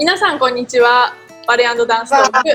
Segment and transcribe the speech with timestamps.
[0.00, 1.12] 皆さんこんにちは。
[1.46, 2.48] バレエダンストーク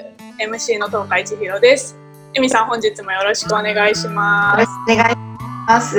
[0.44, 1.96] MC の東海千尋です。
[2.34, 4.68] エミさん本日もよろしくお願いします。
[4.92, 5.16] お願いし
[5.68, 5.96] ます。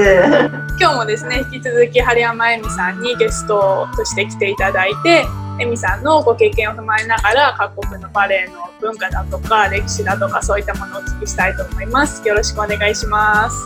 [0.80, 5.24] 今日もですね引き続き春山エミさんにゲストとして来ていただいて
[5.60, 12.26] エミさんのご経験を踏まえながら各国のバレエの文化だとか歴史だとかそういったものをお聞きしたいと思います。
[12.26, 13.56] よろしくお願いします。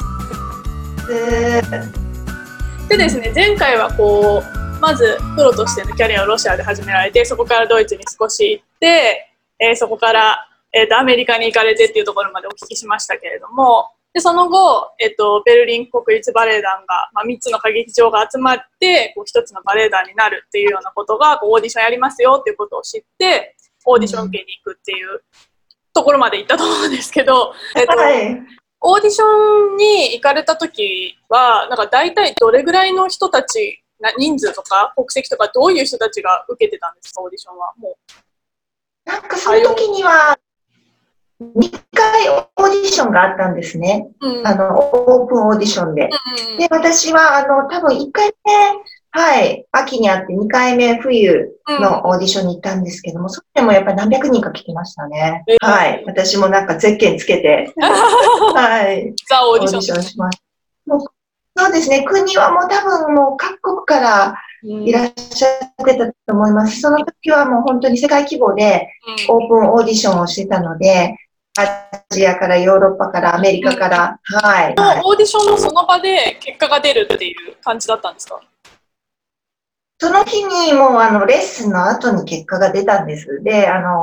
[2.90, 23.54] でですね前回はこうまずプロとしてのキャリアをロシアで始められてそこからドイツに少し行って、えー、そこから、えーと、アメリカに行かれてっていうところまでお聞きしましたけれどもでその後、えーと、ベルリン国立バレエ団が、まあ、3つの歌劇場が集まってこう1つのバレエ団になるっていうようなことがこうオーディションやりますよっていうことを知って
[23.84, 25.22] オーディション受けに行くっていう
[25.92, 28.42] ところまで行ったと思うんですけど、えーと、はい、
[28.80, 37.22] オーディションに行かれた時はなんか大体どれぐらいの人たちな人数とか国籍とかどういう人たちが受けてたんですか？
[37.22, 37.72] オーディションは。
[37.78, 39.10] もう。
[39.10, 40.38] なんかその時には
[41.40, 48.52] 2回オーディションがあったんですね、うん、あのオープンオーディションで、うんうん、で私はあの多分1回目
[49.12, 56.04] はい秋にあって2回目冬のオーディションに行ったんですけども、うん、それでもやっぱり何百人か聞きましたね、えー、はい。
[56.06, 59.14] 私もなんかゼッケンつけて はい。
[59.26, 60.02] ザ・オーディション。
[60.02, 60.38] しまし
[60.86, 61.19] た
[61.60, 65.48] そうですね、国はもう多分もう各国からいらっしゃ
[65.82, 66.80] ってたと思います。
[66.80, 68.88] その時はもう本当に世界規模で
[69.28, 71.18] オープンオーディションをしてたので、
[71.58, 74.74] アジアからヨーロッパからアメリカから、うん、はい。
[75.04, 78.40] オーディションのその場で結果が出るっていう感じだったんですか？
[79.98, 83.42] その日にもうあのレッスンの後に結果が出たんです。
[83.42, 84.02] で、あの、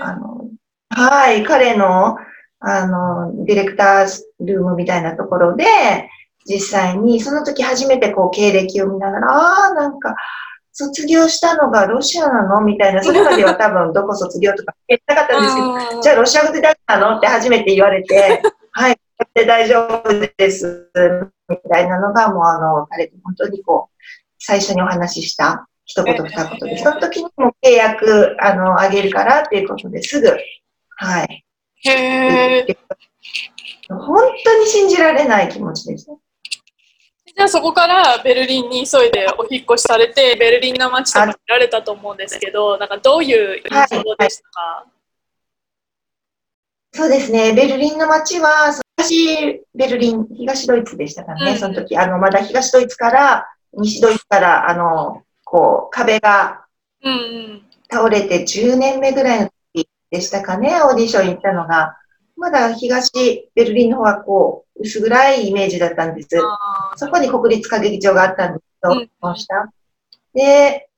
[0.00, 0.46] あの
[0.88, 2.16] はい、彼の
[2.58, 5.64] あのディレクタールームみたいなところで、
[6.46, 10.14] 実際に、その時初めてこう経歴を見ながら、ああ、なんか、
[10.72, 15.60] 卒業したのがロシアなのみたいな、それまでは多分どこ卒業とか言ったかったんですけ
[15.96, 18.40] ど、 じゃあロシア語でだったのって初めて言われて、
[18.72, 18.98] はい、
[19.34, 20.90] で大丈夫です、
[21.48, 24.04] みたいなのが、もうあの、彼と本当にこう、
[24.38, 30.28] 最初にお話しした一言二言で、その時にも契約、あの、あげるからっていうことですぐ、
[30.96, 31.44] はい。
[31.82, 32.76] へ
[33.88, 36.12] 本当に信じられない気持ちでした。
[37.40, 44.86] じゃあそこからベルリンに急いでお引越しされて、ベルリンの街とか見られたと思うんですけど、なんかどういう印象でしたか、はいは
[46.92, 56.66] い、そうですね、ベルリンの街は、東ベルリン、東ドイツでしたからね、うん、その時、あの、まだ東ドイツから西ドイツから、あの、こう、壁が
[57.90, 61.96] 倒れて10年目ぐらいの時でしたかね、オーディション行ったのが。
[62.40, 63.12] まだ東
[63.54, 66.28] ベルリンの方はこう、薄暗いイメージだったんです。
[66.96, 69.70] そこに国立歌劇場があったんですけど、うん、した。
[70.32, 70.88] で、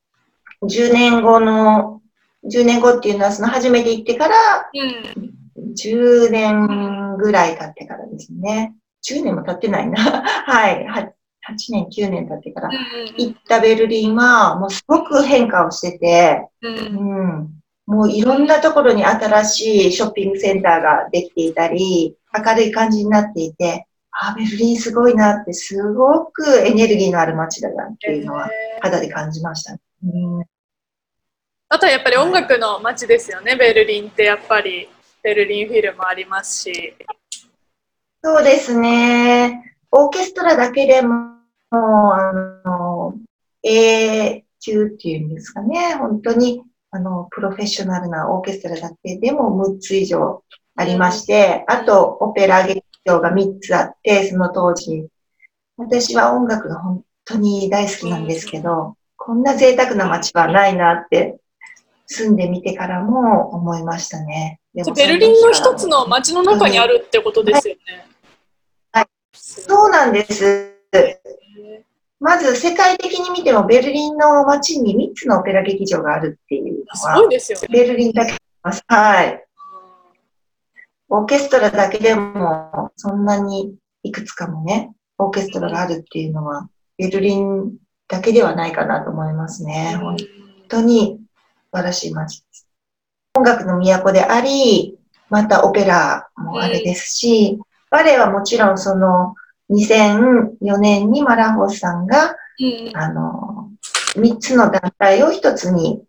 [0.62, 2.00] 10年後の、
[2.44, 4.36] 10年後っていうのはその初めて行ってから、
[4.72, 8.76] うん、10年ぐらい経ってからですね。
[9.04, 9.98] 10年も経ってないな。
[10.46, 10.86] はい。
[10.86, 12.70] 8年、9年経ってから
[13.16, 28.48] 行ったベルリンは、もうすごく変化をしてて、うん、うんもういろんなところに新しいショッピングセンターができていたり、明るい感じになっていて、あ、ベルリンすごいなって、すごくエネルギーのある街だなっていうのは
[28.80, 30.44] 肌で感じました、うん。
[31.68, 34.88] あとはやっぱり音楽の街ですよね、ベルリンってやっぱり
[35.22, 36.94] ベルリンフィルもありますし。
[38.22, 39.76] そうですね。
[39.90, 41.32] オーケストラだけでも、も
[41.72, 41.80] う
[42.12, 42.32] あ
[42.64, 43.14] の、
[43.62, 46.62] A 級っていうんですかね、本当に
[46.94, 50.44] あの、プロフェッショナルなオーケストラだけでも6つ以上
[50.76, 55.08] ありまして、あと、オペラ劇場が3つあって、その当時。
[55.78, 61.38] 私は音楽が本当に大好きなんですけど、こんな贅沢な街はないなって、
[62.06, 64.60] 住んでみてからも思いましたね。
[64.74, 67.80] ベルリンの一つの街の中にあるってことですよね。
[68.92, 70.72] はい、はい、そうなんです。
[72.22, 77.28] まず世界的に見てもベルリンの街に3つのオペラ劇場があるっていうのは、
[77.70, 78.36] ベルリンだけ。
[78.86, 79.44] はい。
[81.08, 87.74] オーケストラだけでもそんなにいくつかもね、オーケストラがあるっていうのは、ベルリン
[88.08, 89.96] だけではないかなと思いますね。
[90.00, 90.16] 本
[90.68, 91.18] 当に
[91.70, 92.68] 素晴らしい街です。
[93.34, 94.98] 音楽の都であり、
[95.28, 97.58] またオペラもあれですし、
[97.90, 99.34] バレエはもちろんその
[99.70, 103.70] 2004年にマラホさんが、うん、あの、
[104.14, 106.02] 3つの団体を1つに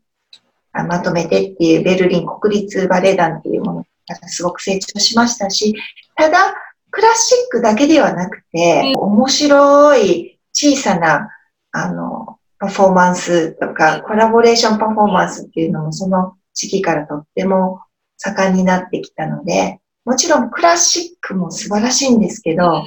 [0.73, 5.75] まとめてっていうベルリン国立バレエ団っていうものがすごく成長しましたし、
[6.15, 6.55] ただ、
[6.89, 11.29] クラシックだけではなくて、うん、面白い小さな、
[11.71, 17.81] あの、パフォーマンスとか、コラボレーションパフォーマンスっていうのもその時期からとっても
[18.17, 22.85] 盛んになってきたので、もちろんクラシックも素晴らしいんですけど、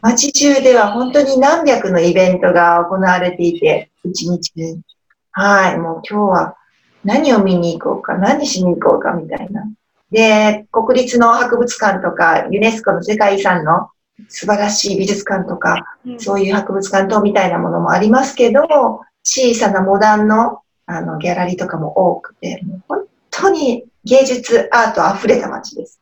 [0.00, 4.80] 街中では本当に何百のイベントが行われていて、一日中。
[5.32, 6.56] はい、もう今日は
[7.04, 9.64] 何を見に行こうか、何しに行こうかみたいな。
[10.10, 13.88] で、国立の博物館とか、ユネスコの世界遺産の
[14.28, 26.00] 素晴らしい美術館とか、そういう博物館等みたいなものもありますけど、小さなモダンのあのギャラリーとかも多くて、もう本当に芸術、アート溢れた街です。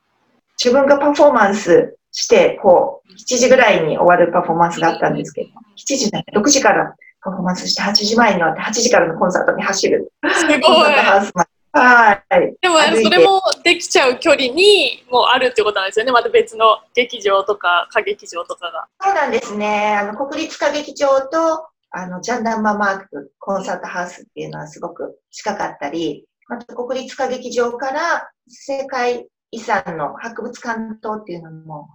[0.62, 10.12] 自分がパフォーマンスして、こう、7時ぐらいに終わるパフォーマンスがあったんですけど、7時だ6時からパフォーマンスして8時前に終わって8時からのコンサートに走る。
[10.32, 11.50] すごい。
[11.72, 12.56] はい。
[12.60, 16.12] でも、それもできちゃう距離にもうあるってことなんですよね。
[16.12, 18.88] また別の劇場とか歌劇場とかが。
[19.00, 19.96] そうなんですね。
[19.96, 31.88] あの、国立歌劇場と、あの、ジャンダンママークコンサートハウスっていうのはすごく近かったり、あと国立歌劇場から世界遺産の博物館等っていうのも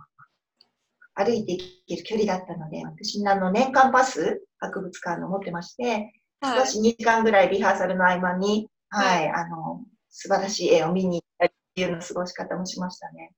[1.14, 13.32] 歩いていける距離だったので、私あの年間パス博物館の持ってまして、はい、少し2時間ぐらいリハーサルの合間に、はい、はい、あの、素晴らしい絵を見に行ったりっていうの過ごし方もしましたね。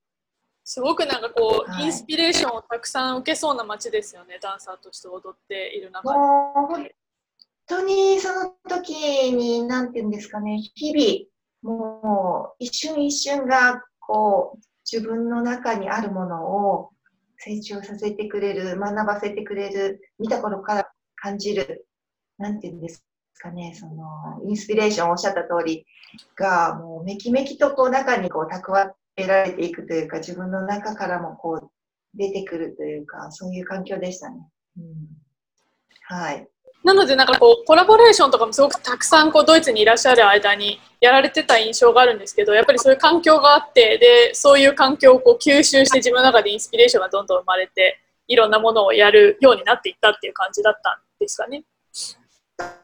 [0.64, 6.18] すごくなんかこう、はい、インスピレーションをたくさん受けそうな街ですよね、ダンサーとして踊っている中で。
[6.18, 6.88] 本
[7.66, 14.58] 当にその時に、なんていうんですかね、日々、もう一瞬一瞬がこう、
[14.90, 16.90] 自分の中にあるものを
[17.38, 20.90] 成長させてくれる、学ばせてくれる、見た頃から
[21.20, 21.86] 感じる、
[22.38, 23.04] なんていうんです
[23.38, 25.86] かね、その、インスピレーションおっしゃった通り
[26.36, 31.70] が、もうめきめきとこう中にこう蓄えられていくというか、自分の中からもこう
[32.14, 34.36] 出てくるというか、そういう環境でしたね。
[34.76, 34.84] うん、
[36.02, 36.48] はい。
[36.84, 47.98] なのでなんかこうコラボレーションとかもすごくたくさんこうドイツにいらっしゃる間にやられてた印象があるんですけどやっぱりそういう環境があってでそういう環境をこう吸収して自分の中でインスピレーションがどんどん生まれて
[48.28, 51.64] いろんなものをやるようになっていったっていう感じだったんですかね。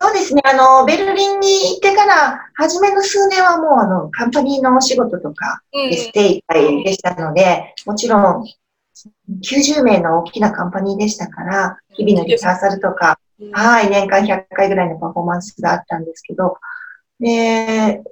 [0.00, 0.42] そうですね。
[0.44, 6.44] あの、ベルリンに行ってから、初めの数年はもう、あの、カンパニーのお仕事とかでステイ
[6.84, 8.44] でしたので、もちろん、
[9.42, 13.18] 90名の大きなカンパニーでしたから、日々のリハーサルとか、
[13.52, 16.58] はい、年間100回ぐらいのパフォーマンスがあったんですけど、
[17.18, 18.02] で、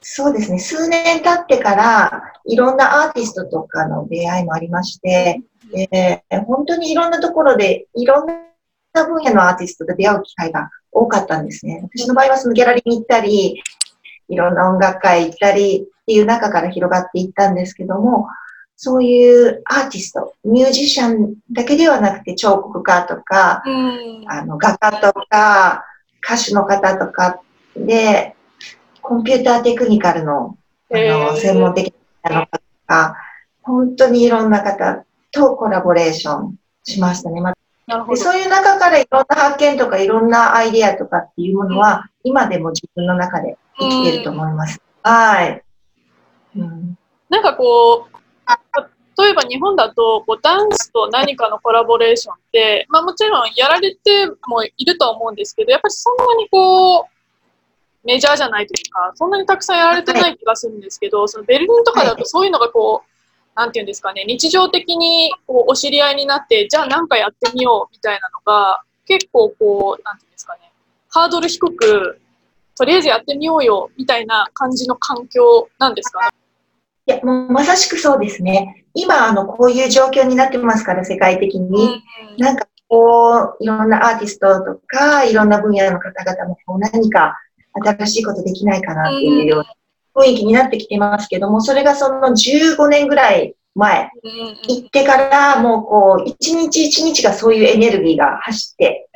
[0.00, 8.34] そうですね、数年経ってから、いろんなアーティストとかの出会いもありまして、で本当にいろんなところで、いろんな
[9.04, 11.80] 分野のアーティストと出会う機会が多かったんですね。
[11.92, 13.60] 私の場合はそのギャラリーに行ったり、
[14.28, 18.28] いろんな音楽会行ったりっていう中から広がっていったんですけども、
[18.76, 25.84] そういうアーティスト、ミュージシャンだけではなくて彫刻家とか、うん、あの画家とか、
[26.24, 27.40] 歌手の方とか
[27.76, 28.34] で、
[29.00, 30.56] コンピューターテクニカルの
[30.92, 31.92] あの専門的
[32.22, 33.16] な方とか、
[33.62, 37.40] 本当にいろんな方とコラボレーションしましたね。
[37.40, 37.53] ま
[37.86, 44.80] でそういう中からいろんな発見とかいろんなアイディアとかっていうものは、今でも自分の中で生きてると思います。
[45.04, 45.62] うん、はい。
[46.56, 46.98] うん、
[47.28, 48.14] なんかこう、
[49.16, 57.04] 例えば日本だとこうダンスと何かのコラボレーションって、まあ、もちろんやられてもいるとは思うんですけどやっぱりそんなにこう
[58.04, 63.13] メジャーじゃないというかそんなにたくさんやられてない気がするんですけどそのベルリンとかだとそういうのがこう
[63.54, 70.72] なんていうんですかね日常的にこうお知り合いになってじゃあ何かやってみようみたいなのが結構こうなんていうんですかね
[71.10, 72.20] ハードル低く
[72.76, 76.28] とりあえずやってみようよみたいな感じの環境なんですかね？
[77.06, 78.86] いや、もうまさしくそうですね。
[78.94, 82.02] 今、あの、こういう状況になってますから、世界的に。
[82.38, 87.36] なんか、こう、いろんなアーティストとか、いろんな分野の方々も、こう、何か
[87.74, 89.66] 新しいことできないかなっていうような
[90.14, 94.10] 雰囲気になってきてますけども、それがその15年ぐらい前、
[94.68, 99.08] 行ってから、もうこう、一日一日がそういうエネルギーが走って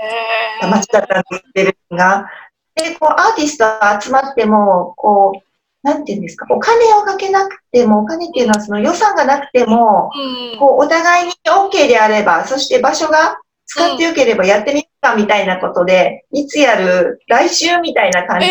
[0.61, 2.27] た街だったんですけどが、
[2.75, 5.49] で、こう、アーティストが集まっても、こう、
[5.83, 10.11] なんていうんですか、お金をかけなくても、お金っていうのはその予算がなくても、
[10.53, 18.47] うん、こうお互いに OK であれば、そして場所が使ってよければやってみるかみたいなことで、いつやる来週みたいな感じ。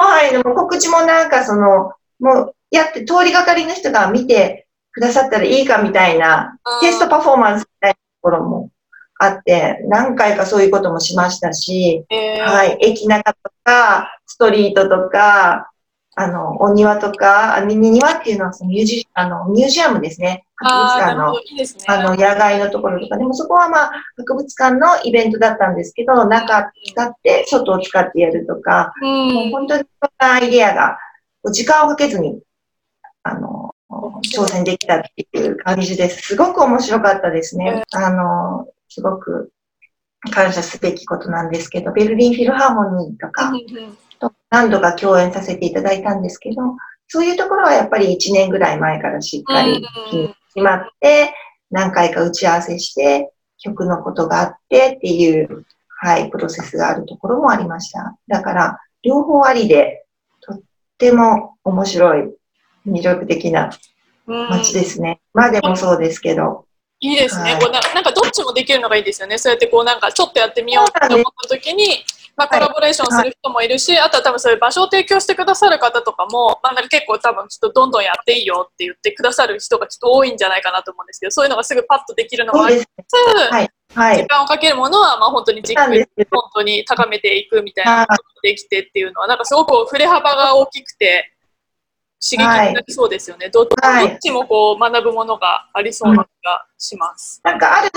[0.00, 8.70] えー、はい、でも告知もなんかその、もうやって通りがかりの人が見てくださったらいいかみたいな、テストパフォーマンスみたいなところも
[9.18, 15.70] あって、何回かそういうこともしましたし、えー、はい、駅中とか、ストリートとか、
[16.16, 20.44] あの、お庭とか、ミニ庭っていうのはそのミュージあのミュージアムですね。
[20.56, 30.98] 博物館の、いいね、あの、野外のところとか、でもそこはまあ、博物館のイベントだったんですけど、中使って、外を使ってやるとか、うん、もう本当にそんなアイデアが、
[31.52, 32.40] 時間をかけずに、
[33.24, 33.74] あの、
[34.22, 36.22] 挑戦できたっていう感じです。
[36.22, 37.82] すごく面白かったですね。
[37.92, 39.50] あの、すごく
[40.30, 43.52] 感謝すべきことなんですけど、ベルリンフィルハーモニーとか、
[44.20, 46.62] と何度か共演させていただいたんですけど、
[47.08, 49.86] そういうところはやっぱり1年ぐらい前からしっかり
[50.54, 51.34] 決まって、
[51.70, 58.16] 何回か打ち合わせして、曲のことがあってっていう、はい、プロセスがあるところもありました。
[58.28, 60.04] だから、両方ありで、
[60.40, 60.60] とっ
[60.98, 62.34] ても面白い、
[62.86, 63.70] 魅力的な
[64.26, 65.20] 街ですね。
[65.32, 66.66] まあでもそうですけど。
[67.00, 67.80] いいですね、はい、こうな。
[67.94, 69.38] なんかどっちもできるのがいいですよね。
[69.38, 72.04] そうやってこうなんかちょっとやってみようと思った時に、
[72.36, 83.14] まあ、コラボレーションする人もいるし、はい、あとは多分そういう場所を提供してくださる方とかも、まあ、なんか結構多分ちょっとどんどんやっていいよって言ってくださる人がちょっと多いんじゃないかなと思うんですけど、そういうのがすぐパッとできるのもありつつ、
[83.52, 83.68] はい。
[83.94, 91.33] はい、時間をかけるものはまあ本当にじっくり本当に高めていくみたいなことができてっていうのは、なんかすごく振れ幅が大きくて、
[92.24, 93.50] 刺激になりそうですよね。
[93.50, 97.50] どはい、どっちもこう学ぶものがありそうな気がします、うん。
[97.50, 97.90] なんかある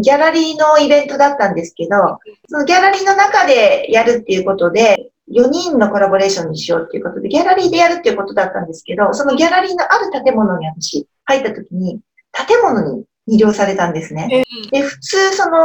[0.00, 12.00] ギャラリーのイベントだったんですけど、そのギャラリーの中でやるっていうことで、4人のコラボレーションにしようっていうことで、ギャラリーでやるっていうことだったんですけど、そのギャラリーのある建物に私入った時に、
[12.32, 14.44] 建物に魅了されたんですね。
[14.70, 15.58] で、普通その、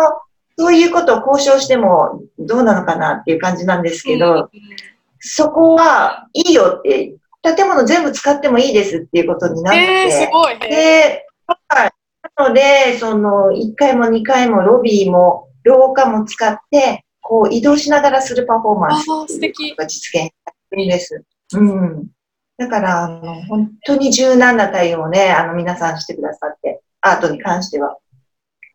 [0.58, 4.50] そういうことを交渉してもどうなのかなっていう感じなんですけど、
[5.20, 7.16] そこはいいよって
[7.54, 9.80] 建物全部使ってもいいですっていうことになって。
[9.80, 10.58] えー、すごい。
[10.60, 11.26] で、
[11.68, 11.92] はい。
[12.38, 19.08] なので、その、1階も2階もロビーも廊下も使って、こう移動しながらするパフォーマンス
[19.76, 20.32] が実現
[20.70, 21.24] するんです。
[21.54, 22.08] うん。
[22.58, 27.98] だから、あの、本当に柔軟な対応をね、あの、皆さんしてくださって、アートに関しては。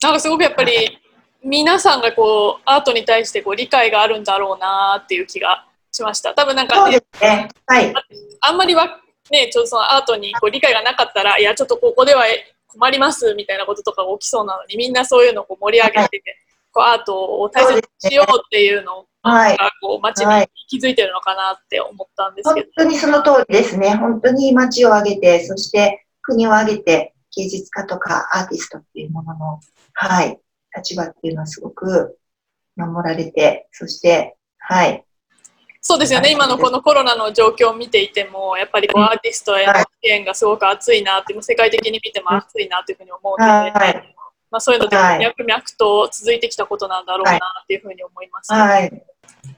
[0.02, 0.98] なんかすごくやっぱり、
[1.42, 6.34] 皆さんがこう、アートに対してこう理解があるんだろうなっていう気がしました。
[6.34, 7.92] 多分なんか、ね、ね、はい。
[8.40, 12.24] あんまりわ、ね、ちょっとそのアートにこう理解がなかったら、いや、ちょっとここでは
[12.68, 16.10] 困りますみたいなこととかが起きそうなのに、みんなそういうのをこう盛り上げて、はい、
[16.72, 23.94] こうアートを大切にしようっていうのを、はい、こう街に気づいてるのかなって思ったんですけど、本当にその通りですね。
[23.96, 29.60] 本当に街を挙げて、そして国を挙げて、芸術家とかアーティストっていうものの、
[29.94, 30.40] はい、
[30.76, 32.18] 立場っていうのはすごく
[32.76, 35.04] 守られて、そして、はい、
[35.82, 44.14] そうですよね、今のこのコロナの状況を見ていても、やっぱりこうアーティストへの支援がすごく熱いなって、世界的に見ても熱いなというふうに思うので、はい、
[44.50, 49.04] まあ、そういうので脈々と続いてきたことなんだろうなっていうふうに思います、はい、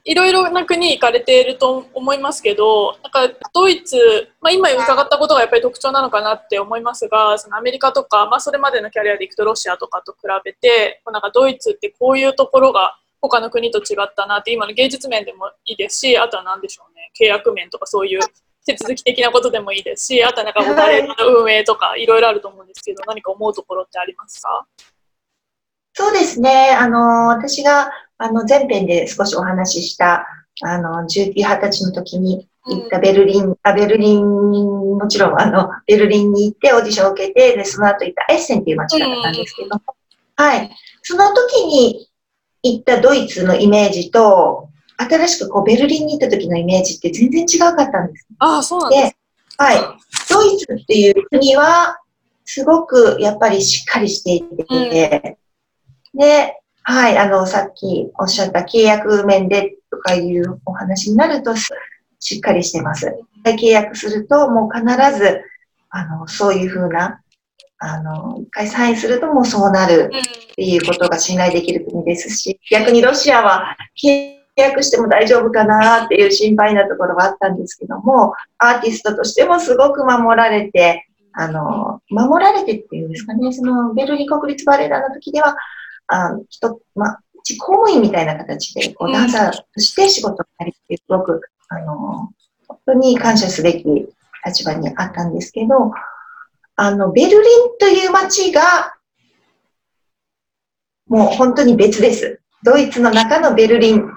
[0.05, 0.14] い。
[0.14, 3.97] ろいろな国行かれていると思いますけど、なんかドイツ、
[4.41, 17.11] まあ、今伺ったことがやっぱり特徴なのかなって思いますが、そのアメリカとか、まあ、それまでのキャリアでいくとロシアとかと比べて、なんかドイツってこういうところが他の国と違ったなって今の芸術面でもいいですしあとは何でしょうね。
[17.19, 18.21] 契約面とかそういう
[18.67, 22.05] 手続き的なことでもいいですしあとはなんかお金の運営とかい。
[22.05, 24.67] ろいろあると思うんですけど何か思うところってありますか？
[25.95, 26.76] そうですね。
[26.79, 30.26] あの私があの前編で少しお話しした
[30.62, 39.81] あの19、20歳の時に行ったベルリン、うん、あベルリン、もちろんあのベルリンに行ってオーディションを受けてでその後行ったエッセンっていう街だったんですけど、うん、
[40.37, 40.71] はい。
[41.02, 42.09] その時に
[42.62, 48.26] 行ったドイツのイメージと、新しくこうベルリンに行った時のイメージって全然違かったんです。
[48.38, 49.16] ああ、そうなんです
[49.59, 49.78] はい。
[50.31, 51.99] ドイツっていう国は、
[52.45, 55.37] すごくやっぱりしっかりしていて、
[56.12, 63.14] うん、で、はい、あの、さっきおっしゃった契約面でとかいうお話になると、しっかりしてます。
[63.45, 65.42] 契約すると、もう必ず、
[65.90, 67.21] あの、そういうふうな
[67.85, 85.57] あの、一回サインするともうそうなるっていうことが信頼できる国ですし、逆にロシアは契約しても大丈夫かなっていう心配なところはあったんですけども、アーティストとしてもすごく守られて、あの、守られてっていうんですかね、そのベルリン国立バレエ団の時では、
[86.07, 87.21] あ人、まあ、
[87.59, 92.31] 公務員みたいな形で、こう、ダンサーとして仕事をやりってすごく、あの、
[92.69, 93.85] 本当に感謝すべき
[94.47, 95.91] 立場にあったんですけど、
[96.83, 97.41] あの、ベルリン
[97.79, 98.97] という街が、
[101.07, 102.41] もう本当に別です。
[102.65, 104.11] ドイツの中のベルリン。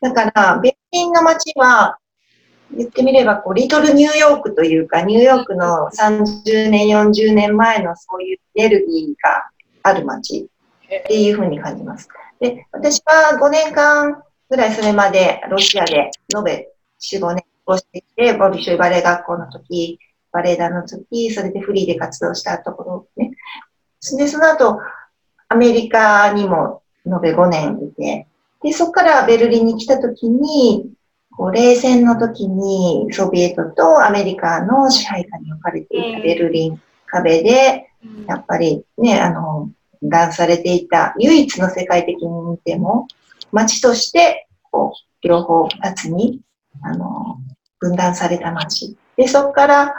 [0.00, 1.98] だから、ベルリンの街は、
[2.74, 9.50] 言ってみれば、こう、リトルニューヨークというか、ニューヨークの30年、40年前のそういうエネルギーが
[9.82, 10.48] ある街
[10.86, 12.08] っていうふうに感じます。
[12.40, 19.98] で、私は5年間ぐらいそれまでロシアで延べ4、5年をしていて、ボビショイバレエ学校の時、
[20.32, 23.32] バレエ団の時、それでフリーで活動したところね。
[24.16, 24.80] で、その後、
[25.48, 28.26] アメリカにも延べ5年いて、
[28.62, 30.90] で、そこからベルリンに来た時に、
[31.36, 37.90] こう冷戦の時にソビエトとアメリカの支配下に置かれていたベルリン壁で、
[38.26, 39.70] やっぱりね、あの、
[40.02, 43.06] 断されていた唯一の世界的に見ても、
[43.52, 46.40] 街として、こう、両方二つに、
[46.82, 47.38] あの、
[47.78, 48.96] 分断された街。
[49.16, 49.94] で、そこから、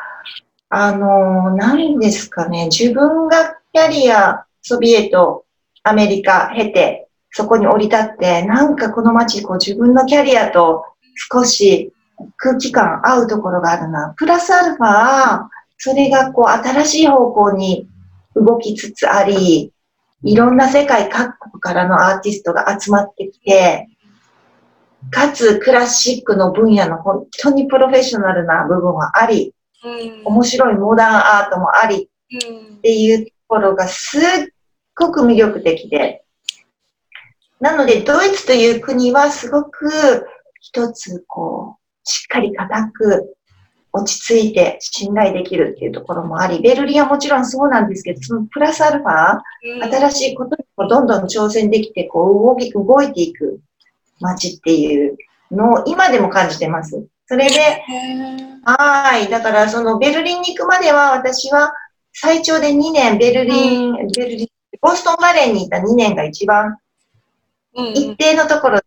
[0.69, 5.45] あの、何ですかね、自分がキャリア、ソビエト、
[5.83, 10.83] アメリカ経て、そこに降り立って、なんかこの街、こう自分のキャリアと
[11.31, 11.93] 少し
[12.35, 14.13] 空気感合うところがあるな。
[14.17, 15.47] プラスアルファ、
[15.77, 17.87] それがこう新しい方向に
[18.35, 19.71] 動きつつあり、
[20.23, 23.87] いろんな世界各国からのアーティストが集まってきて、
[25.11, 29.53] かつクラシックの分野の本当にプロフェッショナルな部分はあり、
[29.83, 34.21] 面白いモダンアートもありっていうところがすっ
[34.95, 36.23] ごく魅力的で、
[37.59, 40.25] なのでドイツという国はすごく
[40.61, 43.37] 一つこう、しっかり固く
[43.93, 49.39] 落ち着いて信頼できるっていうところもあり、ベルリンはもちろんそうなんですけど、そのプラスアルファ、
[49.89, 53.59] 新しいことにもどんどん挑戦できて、こう動き、動いていく
[54.19, 55.17] 街っていう
[55.51, 57.07] のを今でも感じてます。
[57.27, 57.83] それで、
[58.63, 59.29] はい。
[59.29, 61.73] だからそのベルリンに行くまでは私は
[62.13, 64.47] 最長で2年、ベルリン、ベルリン、
[64.81, 66.77] ボストンバレーにいた2年が一番
[67.93, 68.79] 一定のところ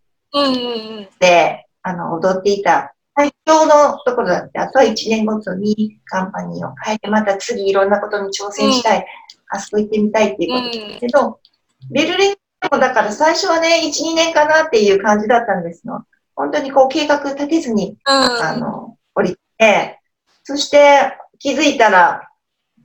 [1.19, 9.05] で、あの、踊っていた最強のところだって、あとは1年ごとにカンパニーを変えて、また次いろんなことに挑戦したい、うん、
[9.51, 12.35] あそこ行ってみたいっていうことですけど、うん、ベルリン
[12.73, 16.05] もだから最初はね、1、2年かなっていう感じだったんですの。
[16.41, 20.01] 本当にこう計画立てずに、うん、あの、降りて、
[20.43, 22.31] そして気づいたら、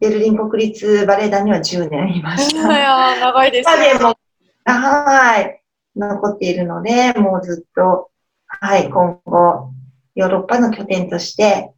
[0.02, 2.78] ベルリン国立バレエ団には10年いました。
[2.78, 3.94] いや長いですね。
[3.94, 4.18] でも、
[4.66, 5.62] はい。
[5.96, 8.10] 残っているので、もうずっと、
[8.46, 9.72] はい、今後、
[10.16, 11.72] ヨーロッパの拠点として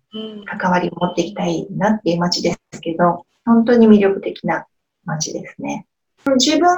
[0.45, 4.65] 関わりを持っていきたいなっていう街ですけど、本当に魅力的な
[5.05, 5.85] 街ですね。
[6.37, 6.73] 自分が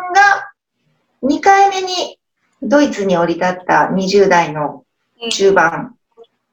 [1.24, 2.20] 2回目に
[2.62, 4.84] ドイツに降り立った20代の
[5.32, 5.96] 中盤、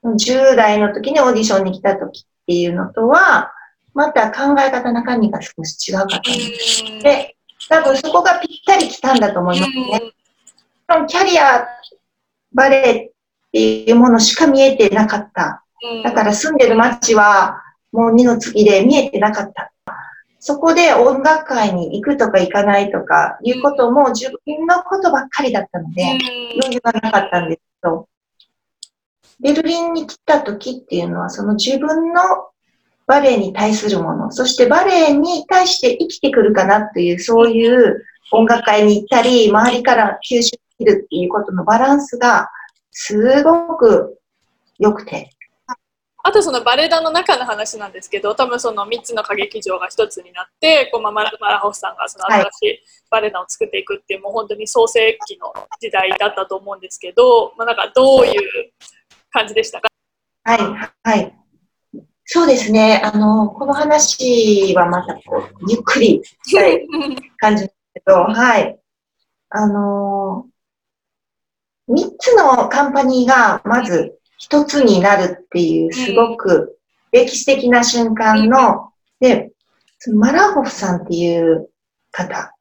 [0.05, 3.53] 10代の時にオーディションに来た時っていうのとは、
[3.95, 6.85] また考え方中身が少し違うかったんです。
[7.03, 7.37] で、
[7.69, 10.13] 多分そこがぴったり来たんだと思いますね。
[11.09, 11.67] キャリア、
[12.53, 13.11] バレエっ
[13.53, 15.65] ていうものしか見えてなかった。
[16.05, 19.73] だから住んでる街はもう二の次で見えてなかった。
[20.39, 26.05] そこで音楽会に行くとか行かないとかいうことも自分のことばっかりだったので、
[26.61, 28.09] 余裕がなかったんですけど、
[29.41, 32.21] ベルリンに来た時っていうのはその自分の
[33.07, 42.49] バレエに対するもの、そしてバレエに対して生きてくるかなっていう、そういう音楽会に行ったり、周りから吸収できるっていうことのバランスが
[42.91, 44.19] すごく
[44.79, 45.31] 良くて。
[46.25, 58.73] あとそのバレエ団の中の話なんですけど多分その3つの歌劇場が1つになってこう、まあ、マラマラホフさんがその新しいバレエ団を作っていくっていう、はい、もう本当に創世期の時代だったと思うんですけど、まあ、なんかどういう
[59.37, 59.89] 感じでしたか？
[60.45, 60.59] はい、
[61.11, 61.35] はい。
[62.25, 63.03] そうですね。
[63.05, 66.87] あの、この話はまたこう、ゆっくりしたい
[67.39, 68.79] 感じですけど、はい。
[69.49, 70.47] あの
[71.89, 74.19] 3つのカンパニーがまず
[74.51, 76.79] 1つになるっていうすごく
[77.13, 79.53] 歴史的な瞬間の、で、
[80.15, 81.71] マラホフさんっていう
[82.11, 82.53] 方、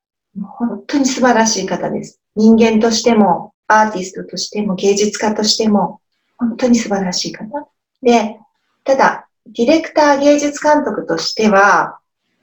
[0.41, 2.19] 本当に素晴らしい方です。
[2.35, 6.01] 人間としても、アーティストとしても、芸術家としても、
[6.37, 7.67] 本当に素晴らしい方。
[8.01, 8.39] で、
[8.83, 11.99] ただ、ディレクター芸術監督としては、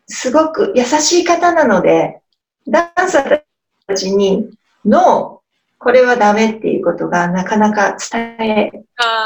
[0.07, 2.21] すごく優しい方なので、
[2.67, 3.43] ダンサー
[3.87, 4.51] たちに、
[4.85, 5.43] ノー、
[5.79, 8.71] これはダメっていうことがなかなか伝え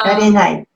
[0.05, 0.55] られない。
[0.55, 0.67] 伝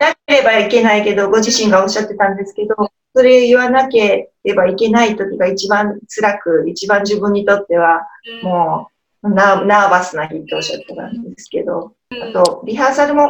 [0.00, 2.74] えなければいけないけど、ご自身がおっしゃってたんですけど、
[3.14, 8.00] それ言わなければいけない時が一番辛く、一番自分にとっては、
[8.42, 8.91] もう
[9.22, 13.28] ナ、ナーバスな日っておっしゃってたんですけど、あと、リハーサルも、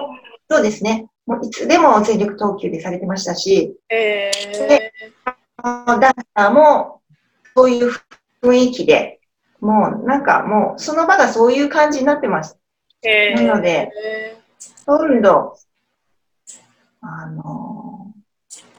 [0.50, 4.92] そうですね、もういつでも全力投球でされてましたし、えー、で、
[5.62, 5.98] ダン
[6.36, 7.00] サーも、
[7.54, 7.90] そういう
[8.42, 9.20] 雰囲気で、
[9.60, 12.58] もうなんかもうその場がそういう感じになってます。
[13.02, 13.90] えー、なので、
[14.86, 15.56] ほとんど、
[17.00, 18.12] あの、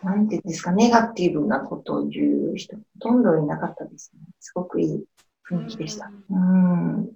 [0.03, 4.21] なんていうんですか、ネガティブなことを言う人、ほとんどいなかったですね。
[4.39, 5.05] すごくいい
[5.49, 6.11] 雰囲気でした。
[6.29, 7.11] うん。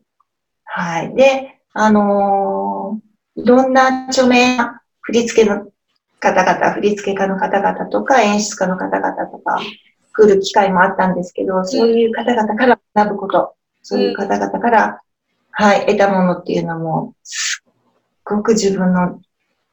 [0.63, 1.15] はい。
[1.15, 5.71] で、あのー、いろんな著名な振り付けの
[6.19, 9.59] 方々、振付家の方々とか演出家の方々とか
[10.13, 15.01] 来る機会もあったんですけど、そういう方々から学ぶこと、そういう方々から、
[15.51, 17.73] はい、得たものっていうのも、すっ
[18.23, 19.21] ごく自分の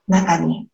[0.06, 0.68] 中に、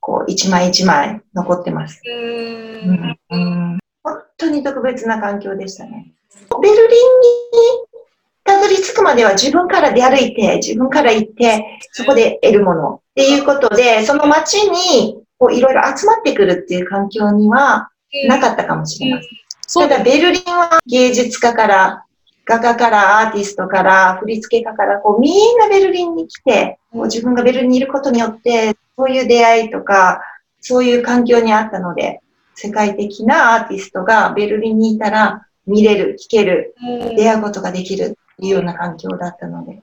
[0.00, 2.00] こう、一枚一枚残ってます。
[2.06, 6.12] うんうん本当に特別な環境でしたね。
[6.60, 7.96] ベルリンに
[8.44, 17.90] たどり着くまでは自分から出歩いて、自分から行って、そこで得るものっていうことで、その街にこういろいろ集まってくるっていう環境には
[18.28, 19.88] なかったかもしれません。
[19.88, 22.04] ただ、ベルリンは芸術家から、
[22.44, 30.20] 画家からアーティストから振付家からこうみんなベルリンに来て、こう自分がベルリンにいることによって、そういう出会いとか、
[30.60, 32.20] そういう環境にあったので、
[32.54, 36.74] 世界的なアーティストがベルリンにいたら見れる、聴ける、
[37.16, 39.82] 出会うことができるいうような環境だったので、本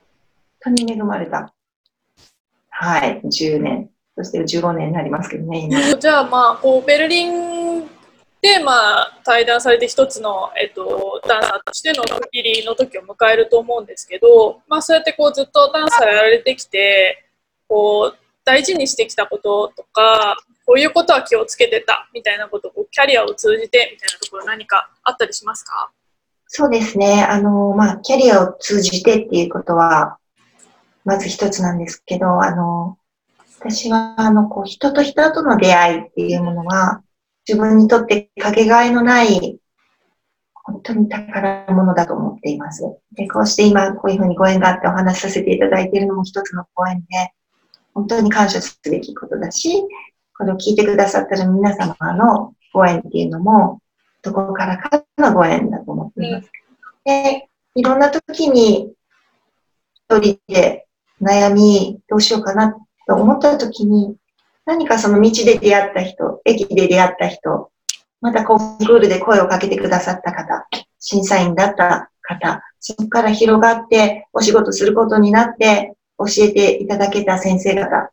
[0.62, 1.54] 当に恵まれた。
[2.70, 3.90] はい、10年。
[4.16, 5.80] そして15年になりますけどね、今。
[5.98, 7.88] じゃあ、まあ、こう、ベルリン
[8.42, 17.26] で、まあ、対談されて一つの、えっと、ダンサーとしての区切りの時を迎えると思うんですけど、まあ、そうやってこう、ずっとダンサーやられてきて、
[17.68, 25.92] こう、大事にしてきたこととか、こういうことは気をつけてたみたいなことをキャリアを通じてみたいなところ何かあったりしますか？
[26.48, 27.26] そうですね。
[27.28, 30.18] あの、まあ、キャリアを通じてっていうことは、
[31.04, 32.98] まず一つなんですけど、あの、
[33.60, 37.02] 私は、あの、こう、人と人との出会いっていうものは、
[37.48, 39.58] 自分にとってかけがえのない、
[40.54, 42.84] 本当に宝物だと思っています。
[43.14, 47.06] で、こうして今、こういうふうにご縁があってお話しさせていただいているのも一つのご縁で、
[47.94, 49.84] 本当に感謝すべきことだし、
[50.38, 53.80] これを聞いてくださってる皆様のご縁っていうのも、
[54.22, 56.52] どこからかのご縁だと思っています。
[57.06, 58.94] で、いろんな時に
[60.10, 60.88] 一人で
[61.22, 62.76] 悩み、どうしようかな
[63.08, 64.16] と思った時に、
[64.66, 67.70] 何かその道で出会った人、駅で出会った人、
[68.22, 70.68] またコンクールで声をかけてくださった方、
[71.00, 78.12] 審査員だった方、そこから広がってお仕事することになって教えていただけた先生方、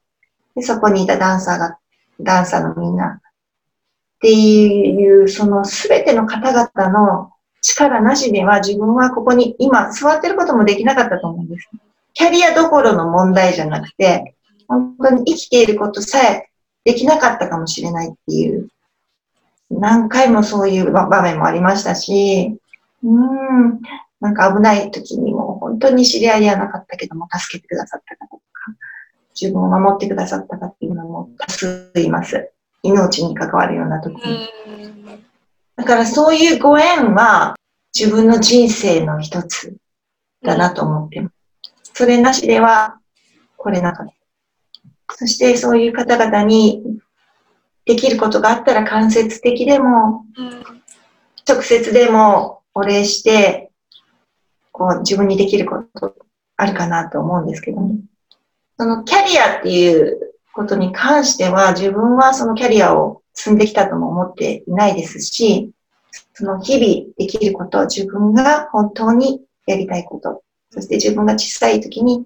[0.56, 1.78] でそこにいたダンサーが、
[2.22, 11.68] ダンサーのみんな、っていう、そのすべての方々の力なしでは自分はここに今座ってることもできなかったと思うんです。
[12.14, 14.34] キャリアどころの問題じゃなくて、
[14.68, 16.50] 本当に生きていることさえ
[16.84, 18.68] できなかったかもしれないっていう、
[19.70, 22.58] 何回もそういう場面もありましたし、
[23.02, 23.80] うん、
[24.20, 28.42] なんか危ない時にも本当に知り合いではなかったけども助けてくださった方と、
[29.40, 32.50] 自分を守ってくださった方っていうのも多数います。
[32.82, 34.48] 命に関わるような時に。
[35.76, 37.56] だからそういうご縁は
[37.98, 39.76] 自分の人生の一つ
[40.42, 41.34] だなと思ってます。
[41.94, 42.98] それなしでは
[43.56, 45.14] 来れなかった。
[45.16, 46.82] そしてそういう方々に
[47.84, 50.24] できることがあったら間接的でも、
[51.48, 53.70] 直接でもお礼して、
[54.70, 56.14] こう自分にできること
[56.56, 57.96] あるかなと思うんですけどね。
[58.80, 65.70] そのキャリアっていうことに関しては、自分はそのキャリアを積んできたとも思っていないですし、
[66.32, 72.24] その日々できること、自分が本当にやりたいこと、そして自分が小さい時に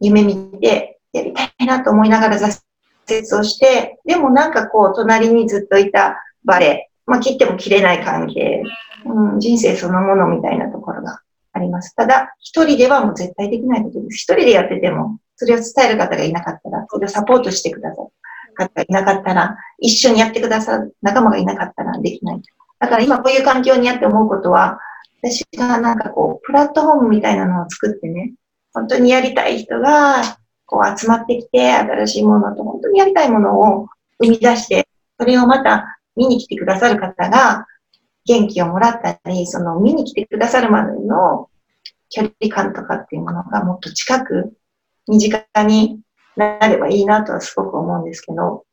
[0.00, 2.60] 夢見てやりたいなと思いながら挫
[3.08, 8.62] 折をして、でもなんかこう、隣にずっといたバレー、まあ切っても切れない関係、
[9.06, 11.20] うん、人生そのものみたいなところが
[11.54, 11.94] あります。
[11.94, 14.16] ただ、一人ではもう絶対できないことです。
[14.16, 18.08] 一人でやってても、それを伝える方がいなかったら、それをサポートしてくださる
[18.54, 22.42] 方がいなかったら、一緒にやってくださる仲間がいなかったらできない。
[22.78, 24.78] だから今こういう環境にあって思うことは、
[25.22, 28.34] 私がなんかこう、プラットフォームみたいなのを作ってね、
[28.72, 30.22] 本当にやりたい人が、
[30.66, 33.86] こう集まってきて、新しいものと本当にやりたいものを
[34.22, 34.86] 生み出して、
[35.18, 37.66] それをまた見に来てくださる方が、
[38.26, 41.48] 元気をもらったり、その見に来てくださるまでの
[42.10, 44.54] 距離感とかっていうものがもっと近く
[45.06, 46.00] 身近に
[46.36, 48.64] なればいいなとはすごく思うんですけど、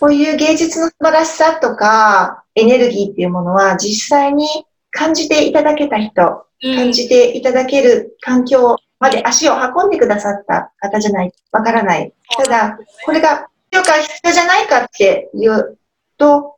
[0.00, 4.46] こういう芸術の素晴らしさとかエネルギーっていうものは実際に
[4.90, 12.12] 感じていただけた人、感じていただける環境まで足を運んでくださった方じゃない、わからない。
[12.36, 15.78] ただ、これが必要か必要じゃないかっていう
[16.16, 16.56] と、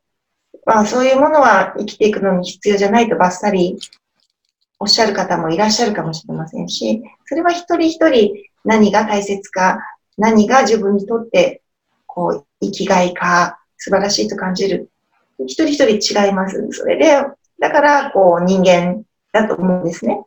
[0.65, 3.77] まあそういうものは生きていくのに必要じゃないとばっさり
[4.79, 9.79] おっしゃる方もいらっしゃるかもしれませんし、それは一人一人何が大切か、
[10.17, 11.61] 何が自分にとって、
[12.05, 14.89] こう、生きがいか、素晴らしいと感じる。
[15.39, 16.67] 一人一人違います。
[16.71, 17.25] それで、
[17.59, 20.23] だから、こう、人間だと思うんですね。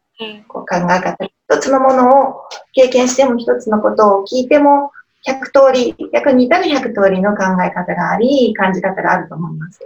[0.49, 1.17] こう考え方。
[1.25, 2.35] 一つのものを
[2.73, 4.91] 経験しても、一つのことを聞いても、
[5.27, 9.81] 100通り、逆に言ったら100通りの考え方があり、感じ方があると思います。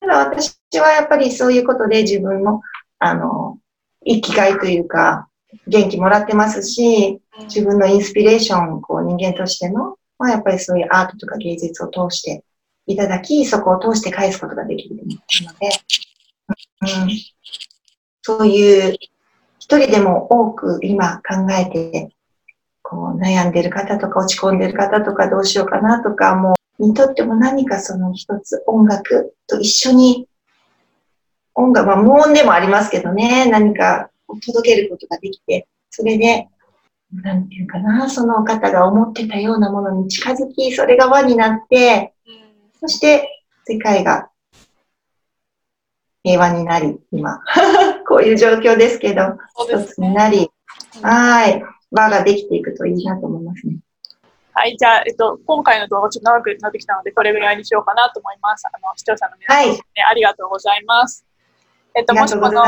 [0.00, 2.60] ただ私はやっぱりそういうことで自分の、
[2.98, 3.58] あの、
[4.06, 5.28] 生きがいというか、
[5.66, 12.44] 元気もらってますし、自分のインスピレーション、こう人間としての、まあ、やっぱりそういうアートとか芸術を通して
[12.86, 15.16] いただき、そこを通して返すことができるので、
[16.82, 17.10] うん、
[18.22, 18.96] そういう
[19.58, 22.10] 一人でも多く今考えて、
[22.82, 30.28] こう悩んでる方とか落ち込んでる方とかどうしようかなとか、もうにとっても何かその一つ音楽と一緒に
[31.54, 36.48] 音楽、まあ無音でもありますけどね、何か届けることができて、それで、
[37.12, 42.12] なんていうかな、その方が思ってたようなものに近づき、それが輪になって、
[42.80, 44.30] そして世界が
[46.24, 47.40] 平和になり、今、
[48.08, 49.22] こういう状況ですけど、
[49.68, 50.50] 一つになり、
[51.02, 53.76] はい、輪ができていくといいなと思いますね。
[54.54, 58.64] はい、じゃあ、えっと、今回の動画ちょっと長くなってきたので、これぐらいにしようかなと思います。
[58.66, 61.26] あの、視聴者の皆さん、ね、はい、ありがとうございます。
[61.94, 62.62] えっと、もしこの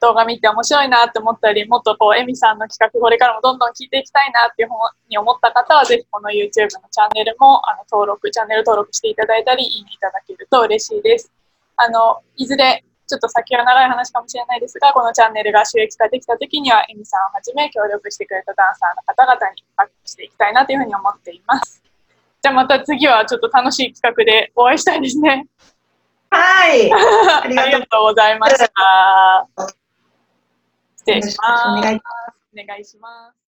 [0.00, 4.74] 動画見て面白いなって思ったり、もっとこう、エミさんの企画、これからもどんどん聞いていきたいなっていうふう
[5.08, 11.32] に思った方は、ぜひこの YouTube のチャンネルもあの登録、チャンネル登録していただいたり、いいねいただけると嬉しいです。
[11.76, 21.82] あの、いずれちょっと先は長い話かもしれないですが、このチャンネルが収益化できたときには、エミさんをはじめ協力してくれたダンサーの方々にバックしていきたいなというふうに思っています。
[22.42, 25.46] じゃあまた次はちょっと楽しい企画でお会いしたいですね。
[26.30, 26.90] はい。
[26.92, 29.46] ありがとうございました。
[31.06, 31.68] 失礼します。
[31.68, 31.80] お
[32.66, 33.45] 願いします。